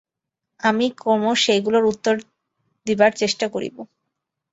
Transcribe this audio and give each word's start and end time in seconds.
আমি 0.59 0.85
ক্রমশ 0.97 1.37
সেইগুলির 1.45 1.85
উত্তর 1.85 2.15
দিবার 2.87 3.11
চেষ্টা 3.13 3.45
করিব। 3.47 3.75